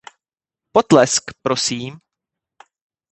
Potlesk, 0.71 1.23
prosím. 1.45 1.99